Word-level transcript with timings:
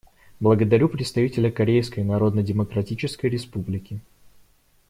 Благодарю 0.39 0.89
представителя 0.89 1.51
Корейской 1.51 1.99
Народно-Демократической 2.03 3.27
Республики. 3.27 4.01